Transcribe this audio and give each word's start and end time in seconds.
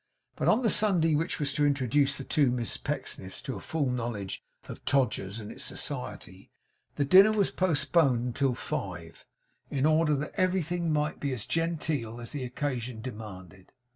But 0.35 0.47
on 0.47 0.63
the 0.63 0.69
Sunday 0.71 1.13
which 1.13 1.37
was 1.39 1.53
to 1.53 1.63
introduce 1.63 2.17
the 2.17 2.23
two 2.23 2.49
Miss 2.49 2.75
Pecksniffs 2.75 3.39
to 3.43 3.55
a 3.55 3.59
full 3.59 3.87
knowledge 3.87 4.41
of 4.67 4.83
Todgers's 4.83 5.39
and 5.39 5.51
its 5.51 5.63
society, 5.63 6.49
the 6.95 7.05
dinner 7.05 7.31
was 7.31 7.51
postponed 7.51 8.25
until 8.25 8.55
five, 8.55 9.27
in 9.69 9.85
order 9.85 10.15
that 10.15 10.33
everything 10.37 10.91
might 10.91 11.19
be 11.19 11.31
as 11.33 11.45
genteel 11.45 12.19
as 12.19 12.31
the 12.31 12.43
occasion 12.43 13.03
demanded. 13.03 13.71